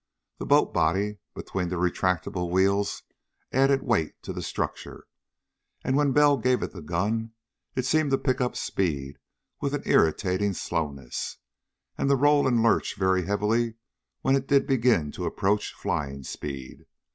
The 0.39 0.47
boat 0.47 0.73
body 0.73 1.19
between 1.35 1.69
the 1.69 1.75
retractable 1.75 2.49
wheels 2.49 3.03
added 3.51 3.83
weight 3.83 4.15
to 4.23 4.33
the 4.33 4.41
structure, 4.41 5.05
and 5.83 5.95
when 5.95 6.11
Bell 6.11 6.37
gave 6.37 6.63
it 6.63 6.71
the 6.73 6.81
gun 6.81 7.33
it 7.75 7.85
seemed 7.85 8.09
to 8.09 8.17
pick 8.17 8.41
up 8.41 8.55
speed 8.55 9.19
with 9.59 9.75
an 9.75 9.83
irritating 9.85 10.53
slowness, 10.53 11.37
and 11.99 12.09
to 12.09 12.15
roll 12.15 12.47
and 12.47 12.63
lurch 12.63 12.95
very 12.97 13.25
heavily 13.25 13.75
when 14.21 14.35
it 14.35 14.47
did 14.47 14.65
begin 14.65 15.11
to 15.11 15.25
approach 15.25 15.71
flying 15.71 16.23
speed. 16.23 16.87